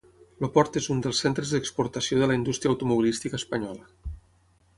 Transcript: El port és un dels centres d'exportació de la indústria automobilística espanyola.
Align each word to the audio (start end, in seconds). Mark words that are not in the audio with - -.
El 0.45 0.49
port 0.53 0.77
és 0.81 0.87
un 0.95 1.03
dels 1.05 1.19
centres 1.25 1.51
d'exportació 1.55 2.17
de 2.23 2.31
la 2.33 2.39
indústria 2.39 2.73
automobilística 2.75 3.41
espanyola. 3.45 4.15